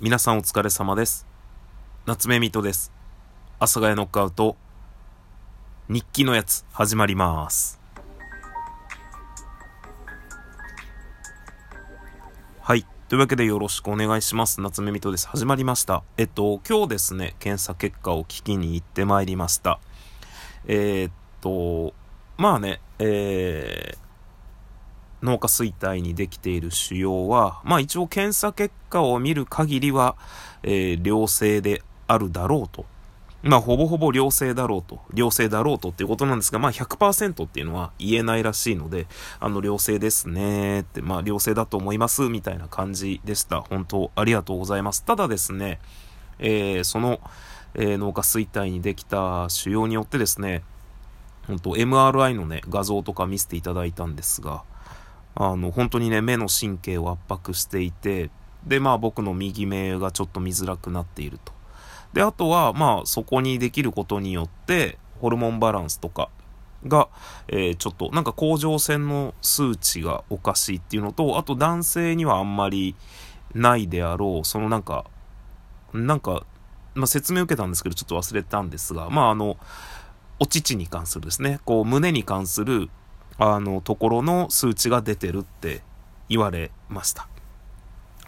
[0.00, 1.24] 皆さんお疲れ様です。
[2.04, 2.92] 夏目みとです。
[3.60, 4.56] 阿佐ヶ谷ノックアウト、
[5.88, 7.80] 日記のやつ、始まります。
[12.60, 12.84] はい。
[13.08, 14.60] というわけでよろしくお願いします。
[14.60, 15.28] 夏目みとです。
[15.28, 16.02] 始まりました。
[16.16, 19.78] えっと、今日ですね、検査結果を聞きに行ってまいりました。
[20.66, 21.94] えー、っと、
[22.36, 24.03] まあね、えー、
[25.24, 30.16] 脳下垂体にできている腫瘍は、まあ一応検査結果を見る限りは、
[30.62, 32.84] えー、良性であるだろうと。
[33.42, 39.06] まあほぼほぼ良性だろうと、良性だろうとっていうことなんですが、まあ100%っていうのは言えないらしいので、
[39.40, 43.62] あの良性ですねって、まあ良性だと思いますみたいな感じでした。
[43.62, 45.04] 本当ありがとうございます。
[45.04, 45.80] ただですね、
[46.38, 47.20] えー、その、
[47.74, 50.62] えー、脳下垂体にできた腫瘍によってですね、
[51.46, 54.62] 本当 MRI のね、画像とか見せていただいたんですが、
[55.34, 58.30] あの、本当にね、目の神経を圧迫していて、
[58.66, 61.52] で、まあ僕の右目がちょっと見づらくなっていると。
[62.12, 66.30] で、あとは、まあそこにできることによって、ホルモンバランスとか
[66.86, 67.08] が、
[67.48, 72.94] えー、ちょっと、なんか甲状腺の数値がおかしいっていうのと、あと男性にはあんまり
[73.54, 75.04] ないであろう、そのなんか、
[75.92, 76.46] なんか、
[76.94, 79.56] まあ説明受けたんですけど、ちょっと忘れたんですが、まああの、
[80.38, 82.90] お乳に関するですね、こう胸に関する
[83.38, 85.82] あの、ところの数値が出てるって
[86.28, 87.28] 言われました。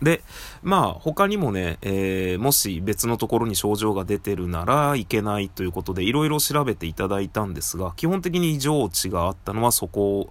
[0.03, 0.23] で、
[0.63, 10.31] まあ、他にもね、えー、もし別のところに症状が出てるならいけないということで、いろいろ調べていただいたんですが、基本的に異常値があったのはそこ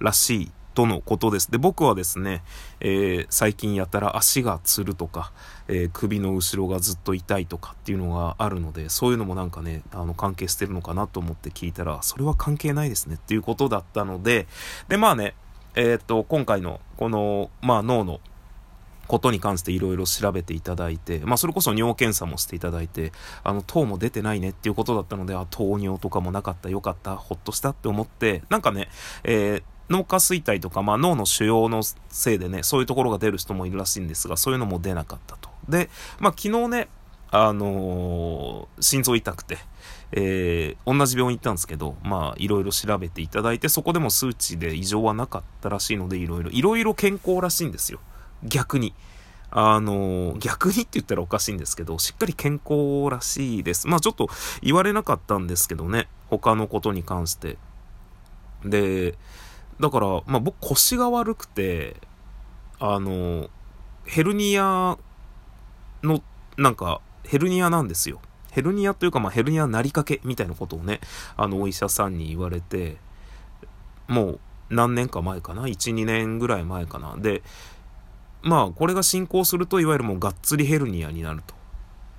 [0.00, 1.50] らしいとのことです。
[1.50, 2.44] で、僕はですね、
[2.80, 5.32] えー、最近やたら足がつるとか、
[5.68, 14.46] えー、首の後ろがずっと痛いとかっていうのがあるので、そういうのもなんかね、あの、関係してるのかなと思って聞いたら、それは関係ないですねっていうことだったので、
[14.88, 15.34] で、まあね、
[15.76, 18.20] えー、っと、今回の、この、まあ脳の、
[19.06, 23.12] ことに関していろいろ調べていただいて、まあそれこそ尿検査もしていただいて、
[23.44, 28.88] あの、糖も出てないねっていうことだったので、あ、糖尿とかもなかった、よかった、ほっとしたって思って、なんかね、
[29.22, 35.48] えー、脳下垂体とか、まあ、脳の腫瘍のせいでね、そういうところが出る人もいるらしいんですが、そういうのも出なかったと。
[35.68, 35.88] で、
[36.18, 36.88] まあ、昨日ね、
[37.30, 39.58] あのー、心臓痛くて、
[40.12, 48.00] えー、同じ病院行ったんですけど、まあ、いろいろ調べていただいて、そこでも数値で異常はなかったらしいので、いろいろ、いろいろ健康らしいんですよ。
[48.44, 48.94] 逆に。
[49.50, 53.88] あのー、逆にって言ったらおかしいんですけど、しっかり健康らしいです。
[53.88, 54.28] まあちょっと
[54.62, 57.56] 言われなかったんですけどね、他のことに関して。
[58.64, 59.16] で、
[59.80, 61.96] だから、まあ僕腰が悪くて、
[62.78, 63.48] あの、
[64.04, 64.96] ヘルニア
[66.02, 66.22] の、
[66.56, 68.20] なんか、ヘルニアなんですよ。
[68.52, 71.00] ヘルニアというか、まあヘルニアなりかけみたいなことをね、
[71.36, 72.96] あの、お医者さんに言われて、
[74.08, 77.16] もう何年か前かな ?1、2年ぐらい前かな？
[77.16, 77.42] で、
[78.42, 81.55] まあこれが進行すると、いわゆるもうがっつりヘルニアになると。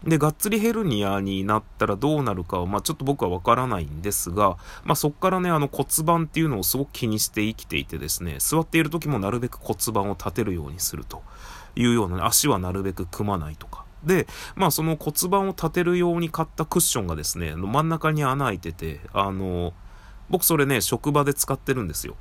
[0.03, 11.23] で、がっつりヘルニアになったらどうなるかは、まあちょっと僕はわからないんですが、まあそっからね、あの骨盤っていうのをすごく気にして生きていてですね、座っている時もなるべく骨盤を立てるようにすると
[11.75, 13.85] いうような、ね、足はなるべく組まないとか。
[14.03, 19.73] で、まあその骨盤を立てるように買ったクッションがですね、真ん中に穴開いてて、あの、
[20.29, 22.15] 僕それね、職場で使ってるんですよ。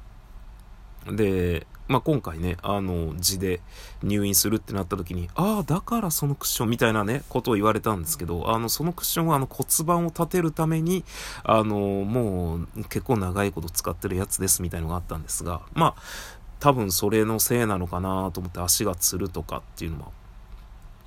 [1.10, 3.60] で、まあ、今回ね、あの、字で
[4.02, 11.04] 入院するってなった時に、ああ、だからそのクッションみたいなね、ことを言われたんですけど、あの、そのクッションはあの骨盤を立てるために、
[11.44, 16.02] あの、もう結構長いこと使ってるやつですみたいのがあったんですが、まあ、
[16.58, 20.10] 多分それのせいなのかなと思って足がつるとかっていうのは、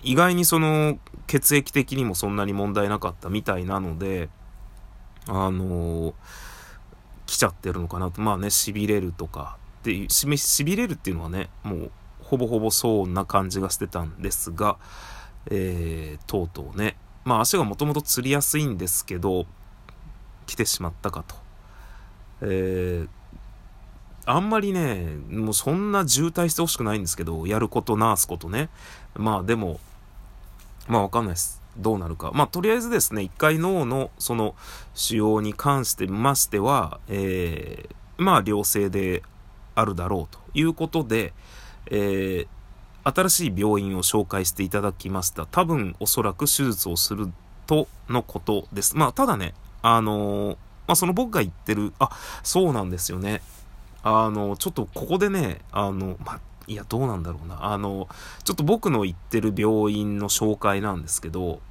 [0.02, 4.30] 意外にその血液的にもそんなに問題なかったみたいなので、
[5.28, 6.14] あの
[7.26, 8.22] 来ちゃってるのかなと。
[8.22, 11.92] まあね、痺れるとか、っていう、しめ、痺れるっていうのはね、もう、
[12.22, 14.78] ほぼほぼそうな感じがしてたんですが、
[15.48, 19.46] えー、とうとうね、まあ足がもともと釣りやすいんですけど、
[20.46, 21.36] 来てしまったかと。
[22.42, 23.10] えー、
[24.26, 28.70] あんまりね、もうそんな渋滞してほしくないんですけど、やることなすことね。
[29.16, 29.80] まあでも、
[30.88, 31.62] まあわかんないです。
[31.78, 32.32] どうなるか。
[32.34, 34.56] まあとりあえずですね、一回脳のその
[34.94, 39.24] 腫瘍に関してましては、えー、まあ良性で
[39.80, 41.34] あるだろうということで、
[41.88, 42.48] えー、
[43.04, 45.46] 新しい病院を紹介していただきました。
[45.46, 47.32] 多分おそらく手術をする
[47.68, 48.96] とのことです。
[48.98, 52.10] まあ、ただね、あのー、まあ、その僕が言ってる、あ、
[52.44, 53.42] そうなんですよね。
[54.04, 57.66] あの、ちょっとここでね、あの、まあ、いや、どうなんだろうな。
[57.66, 58.08] あの、
[58.44, 61.62] ちょっと僕の行ってる病院の紹介なんですけど、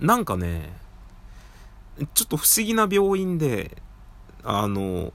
[0.00, 0.72] なんかね、
[2.14, 3.82] ちょっと不思議な病院で、
[4.44, 5.12] あの、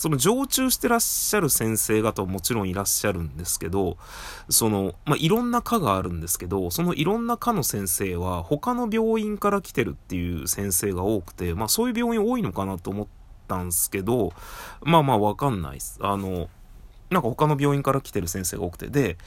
[0.00, 3.98] その常駐してらっしゃる先生方ももちろんいらっしゃるんですけど、
[4.48, 13.06] その、まあ、いろんな科があるんですけど、そのいろんな科の先生は他の病院から来てるっていう先生が多くて、まあそういう病院多いのかなと思っ
[13.46, 14.32] たんですけど、
[14.80, 15.98] まあまあわかんないです。
[16.00, 16.48] あの、
[17.10, 19.18] なんか他の病院から来てる先生が多くて、で、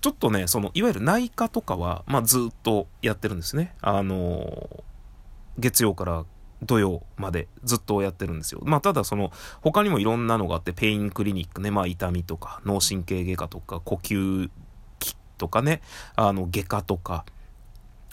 [0.00, 3.74] ちょっとね、その、いわゆる内科とかは、まあずっとやってるんですね。
[3.82, 4.84] あの、
[5.58, 6.24] 月曜から
[6.64, 8.60] 土曜までずっとやってるんですよ。
[8.64, 14.50] まあただその他にもいろんなのがあってペインクリニックね、まあ痛みとか脳神経外科とか呼吸
[14.98, 15.82] 器とかね、
[16.16, 17.24] あの外科とか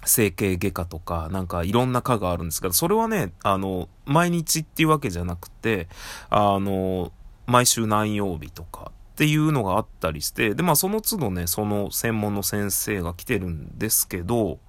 [0.03, 5.87] 整形外科とかなんかいろんな科があるんですけど、それはね、あの毎日っていうわけじゃなくて、
[6.29, 7.11] あの
[7.45, 14.59] 毎週何曜日とかっていうのがあったりして、でまあその都度ね、その専門の先生が来てるんですけど、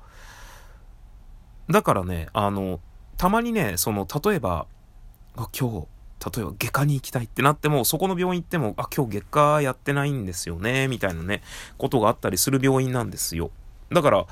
[1.70, 2.81] だからね、あの、
[3.16, 4.66] たまにね、その、例えば、
[5.36, 5.86] あ今日、
[6.36, 11.42] 例えば外科に行きたいってなっても、そこの病院行っても、あ、今日外科やってないんですよね、みたいなね、
[11.78, 13.50] ことがあったりする病院なんですよ。
[13.90, 14.26] だから、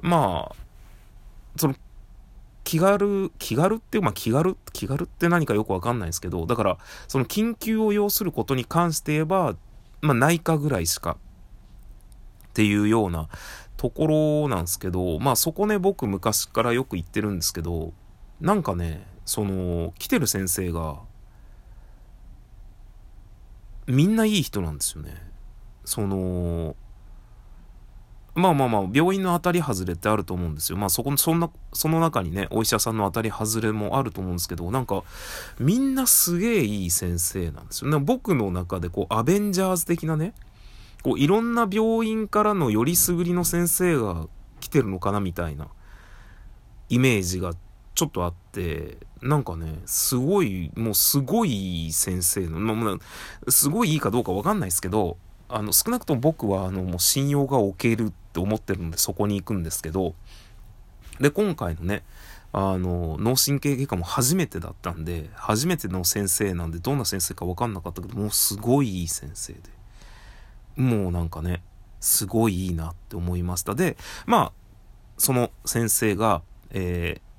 [0.00, 0.54] まあ、
[1.56, 1.74] その、
[2.64, 9.56] 気軽、気軽って、まあ気軽、気軽って何かよくわかんないですけど、だから、その緊急を要することに関して言えば、
[10.00, 11.16] まあ内科ぐらいしか、
[12.48, 13.28] っていうような
[13.76, 14.06] とこ
[14.44, 17.92] ろなんですけど、まあそこね、僕昔からよく言ってるんですけど、
[18.42, 20.98] なんかね、その、来てる先生が、
[23.86, 25.14] みんないい人なんですよね。
[25.84, 26.76] その、
[28.34, 30.76] まあまあまあ、病院の当たり外れってあると思うんですよ。
[30.76, 35.02] まあそこ、そんな、その中にね、お医者さんの当たり外れもあると思うんですけど、なんか、
[35.58, 37.98] みんなすげえいい先生なんですよね。
[37.98, 40.34] 僕の中で、こう、アベンジャーズ的なね、
[41.02, 44.28] こういろんな病院からのよりすぐりの先生が
[44.60, 45.68] 来てるのかなみたいな
[46.88, 47.54] イメージが
[48.02, 52.98] ちょっとあってなんかねすごいもうすごい先生の、ま
[53.46, 55.16] あ、すごいいいかどうかわかんないですけど
[55.48, 60.14] あの少なくとも僕はあのもう信用が置けるって思ってるのでそこに行くんですけど
[61.20, 62.02] で今回のね
[62.52, 69.60] あの脳神経外科も初めてだったんで初めての先生なんでどんな先生か分かんなかったけどもうすごいいい先生で
[70.76, 71.62] もうなんかね、
[72.00, 73.74] すごいいいなって思いました。
[73.74, 73.96] で、
[74.26, 74.52] まあ、
[75.18, 77.31] その先生が、えー、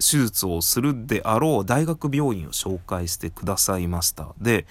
[0.00, 4.34] 手術をするであろう大学病院を紹介してくださいました。
[4.40, 4.66] で、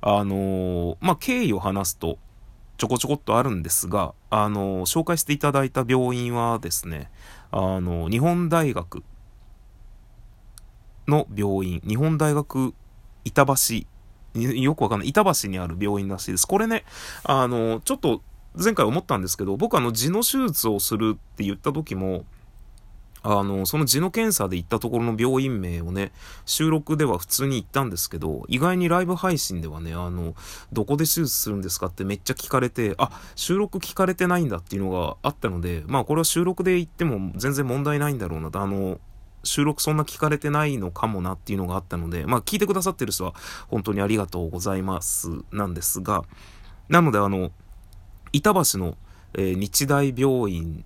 [0.00, 2.18] あのー、まあ、経緯を話すと、
[2.76, 7.10] ちょこちょこっとあるんですが、あのー、紹介していただいた病院はですね、
[7.50, 9.04] あの日本大学
[11.06, 12.74] の病院、日本大学
[13.24, 13.86] 板橋
[14.34, 15.08] よくわかんない。
[15.08, 16.46] 板橋にある病院らしいです。
[16.46, 16.84] これね、
[17.24, 18.22] あの、ちょっと
[18.54, 22.24] 前回思ったんですけど、僕あの、痔の手術をするって言った時も、
[23.22, 26.12] あの、その痔の検査で行ったところの病院名をね、
[26.44, 30.34] 収録では普通に言ったんですけど、意外にライブ配信ではね、あの、
[30.72, 39.00] どこで手術するんですかってめっちゃ聞かれて、あ、収録聞かれてないんだっていうのがあったので、まあこれは収録で言っても全然問題ないんだろうなと、あの、
[39.44, 43.34] 収録そんな聞かれてないのかもなっていうのがあったので、まあ聞いてくださってる人は
[43.68, 46.24] 本当にありがとうございますなんですが、
[46.88, 47.50] なのであの、
[48.32, 48.96] 板橋の、
[49.34, 50.84] えー、日大病院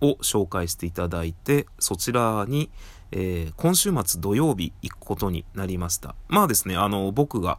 [0.00, 2.70] を紹介していただいて、そちらに、
[3.12, 6.14] えー、今週末土曜日行くことになりました。
[6.28, 7.58] まあですね、あの、僕が、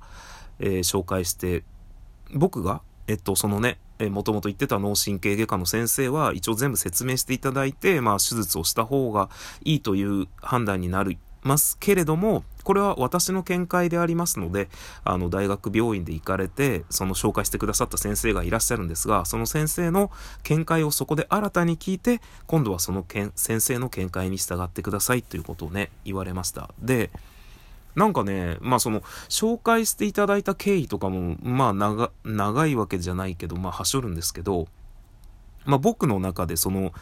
[0.60, 1.64] えー、紹介して、
[2.34, 9.30] 僕が、えっと、そのね、えもともと言ってた脳神経外科の先生は一応全部説明していただいて、まあ手術をした方が
[9.64, 14.70] いいという判断になるますけれども、これは私の見解でありますので、
[15.04, 20.12] あの大学病院で行かれて、その紹介してくださった先生がいらっしゃるんですが、その先生の
[20.44, 26.70] 見解をそこで新たに聞いて、今度はその先生の見解に従ってくださいということをね、言われました。
[26.80, 27.10] で、
[27.96, 34.68] なんかね、まあその、紹介していただいた経緯とかも、まあ長、長いわけじゃないけど、まあはしょるんですけど、
[35.66, 36.94] まあ僕の中でその、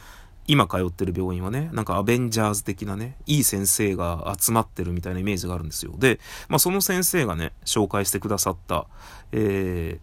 [0.48, 5.94] 今通ってる病院はね、なんかアベンジャーズ的なね、いい先生が集まってるみたいなイメージがあるんですよ。
[5.98, 8.86] で、まあその先生がね、紹介してくださった、
[9.32, 10.00] え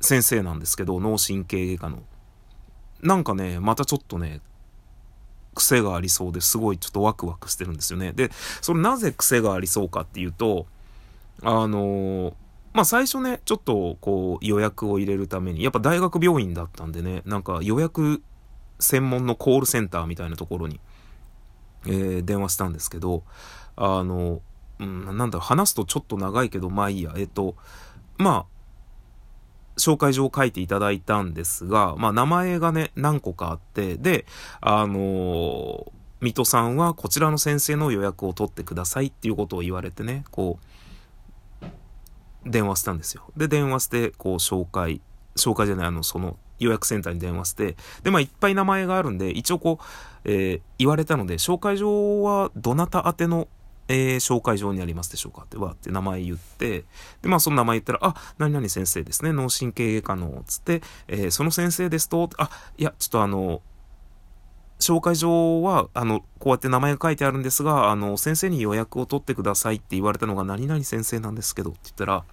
[0.00, 2.02] ー、先生なんですけど、脳神経外科の。
[3.02, 4.40] なんかね、またちょっとね、
[5.54, 8.12] 癖がありそうですごいちょっとワクワクしてるんですよね。
[8.12, 10.66] で、それなぜ癖がありそうかっていうと、
[11.42, 12.34] あの
[12.72, 18.22] まあ最初ね、ちょっとこう予約を入れるために、やっぱ大学病院だったんでね、なんか予約
[18.82, 20.80] 専門のコールセンターみたいなところに、
[21.86, 23.22] えー、電話したんですけど、
[23.76, 24.40] あの、
[24.78, 27.56] うん、なんだろう、話すとちょっと長いけど、まあいいや、えっと、
[28.18, 28.52] まあ、
[29.78, 34.26] 紹介状を書いていただいたんですが、まあ名前がね、何個かあって、で、
[34.60, 43.24] あのー、水戸さんはこちらの先生の予約を取ってくださいっていうことを言われてね、こう、電話したんですよ。
[43.36, 45.00] で、電話して、こう、紹介、
[45.36, 49.84] 紹介じゃない、あの、その、予約センターに電話して、で、まあ、いっぱい名前があるんで、一応こう、
[50.24, 53.48] えー、言われたので、紹介状はどなた宛ての、
[53.88, 56.84] えー、紹介状にありますでしょうかってわって名前言って、
[57.20, 63.60] で、まあ、その名前言ったら、あ、何々先生ですね、脳神経外科の、つって、えー、その先生ですと、あ、いや、ちょっとあの、
[64.78, 72.24] 紹介状は、あの、こうやって名前が書いてあるんですが、あの、先生に予約を取ってくださいって言われたのが、何々先生なんですけど、って言ったら、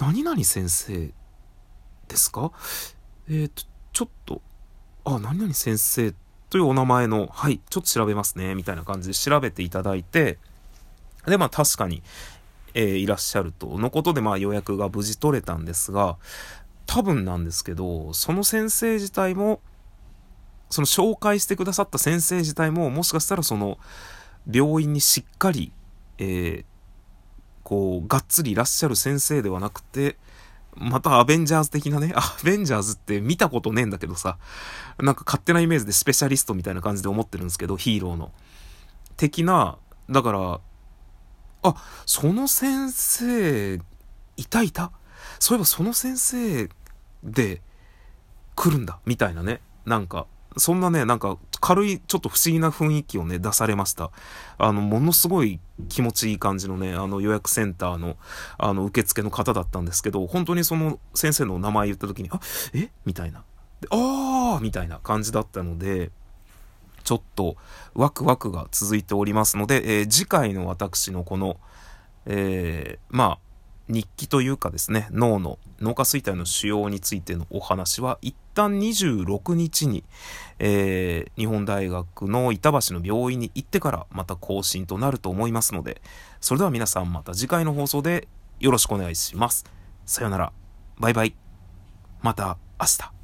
[0.00, 1.10] 何々先生
[2.08, 2.50] ですか？
[3.28, 3.62] えっ、と、
[3.92, 4.42] ちょっと、
[5.04, 6.14] あ、何々先生
[6.50, 10.38] というお名前の、はい、ちょっと調べますね、みたいな感じで調べていただいて、
[11.26, 12.02] で、まあ確かに、
[12.74, 16.18] えー、いらっしゃると、のことで、まあ予約が無事取れたんですが、
[16.86, 19.60] 多分なんですけど、その先生自体も、
[20.68, 23.78] その紹介してくださった先生自体も、もしかしたらその、
[24.50, 25.72] 病院にしっかり、
[26.18, 26.64] えー、
[27.62, 30.16] こう、がっつりいらっしゃる先生ではなくて、
[30.74, 34.38] またアベンジャーズ的なね、アベンジャーズって見たことねえんだけどさ、
[34.98, 38.32] なんか勝手なイメージでスペシャリストみたいな感じで思ってるんですけど、ヒーローの。
[39.16, 40.60] 的な、だから、
[41.62, 41.74] あ、
[42.06, 43.74] その先生、
[44.36, 44.90] いたいた？
[45.38, 46.68] そういえばその先生
[47.22, 47.60] で
[48.56, 49.60] 来るんだ、みたいなね。
[49.84, 50.26] なんか、
[50.56, 54.10] そんなね、なんか軽いちょっと不思議な雰囲気をね、出されました。
[54.58, 58.16] あの、ものすごい気持ちいい感じのね、あの予約センターの、
[58.58, 62.40] あの、受付の方だったんですけど、本当にその先生の名前言った時に、あ、
[62.74, 62.90] え？
[63.04, 63.44] みたいな。
[63.90, 66.10] ああみたいな感じだったので、
[67.04, 67.56] ちょっと
[67.94, 71.58] ワクワクが続いておりますので、えー、次回の私のこの、
[72.26, 73.38] えー、まあ、
[73.88, 80.04] 日記というかですね、脳の脳下垂体の腫瘍についてのお話は、一旦26日に、
[80.58, 86.00] えー、日本大学の板橋の病院に行ってからまた更新となると思いますので、
[86.40, 88.28] それでは皆さんまた次回の放送で
[88.60, 89.64] よろしくお願いします。
[90.06, 90.52] さよなら。
[90.98, 91.34] バイバイ。
[92.20, 93.21] また明日。